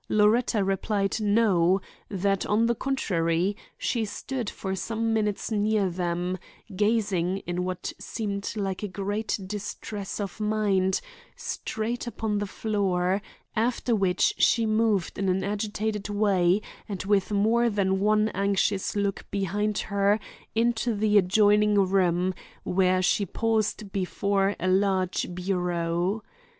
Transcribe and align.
Loretta 0.09 0.63
replied 0.63 1.17
no; 1.21 1.79
that, 2.09 2.43
on 2.47 2.65
the 2.65 2.73
contrary, 2.73 3.55
she 3.77 4.03
stood 4.03 4.49
for 4.49 4.73
some 4.75 5.13
minutes 5.13 5.51
near 5.51 5.91
them, 5.91 6.39
gazing, 6.75 7.37
in 7.45 7.63
what 7.63 7.93
seemed 7.99 8.51
like 8.55 8.81
a 8.81 8.87
great 8.87 9.37
distress 9.45 10.19
of 10.19 10.39
mind, 10.39 11.01
straight 11.35 12.07
upon 12.07 12.39
the 12.39 12.47
floor; 12.47 13.21
after 13.55 13.95
which 13.95 14.33
she 14.39 14.65
moved 14.65 15.19
in 15.19 15.29
an 15.29 15.43
agitated 15.43 16.09
way 16.09 16.63
and 16.89 17.03
with 17.03 17.29
more 17.31 17.69
than 17.69 17.99
one 17.99 18.29
anxious 18.29 18.95
look 18.95 19.27
behind 19.29 19.77
her 19.93 20.19
into 20.55 20.95
the 20.95 21.15
adjoining 21.19 21.75
room 21.75 22.33
where 22.63 23.03
she 23.03 23.23
paused 23.23 23.91
before 23.91 24.55
a 24.59 24.67
large 24.67 25.27
bureau. 25.35 26.23